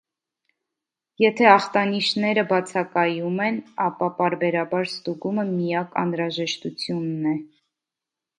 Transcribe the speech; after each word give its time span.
Եթե 1.23 1.49
ախտանիշները 1.49 2.43
բացակայում 2.53 3.37
են, 3.49 3.59
ապա 3.89 4.09
պարբերաբար 4.23 4.91
ստուգումը 4.93 5.47
միակ 5.53 5.93
անհրաժեշտությունն 6.07 7.31
է։ 7.35 7.37